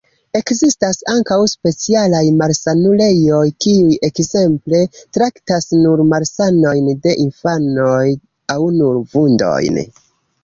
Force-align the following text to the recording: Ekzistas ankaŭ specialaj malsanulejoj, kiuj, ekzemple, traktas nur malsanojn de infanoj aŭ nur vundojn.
Ekzistas 0.37 0.97
ankaŭ 1.15 1.35
specialaj 1.49 2.21
malsanulejoj, 2.37 3.41
kiuj, 3.65 3.97
ekzemple, 4.07 4.79
traktas 5.17 5.69
nur 5.83 6.03
malsanojn 6.15 6.87
de 7.05 7.15
infanoj 7.27 8.07
aŭ 8.55 8.59
nur 8.79 8.97
vundojn. 9.13 9.79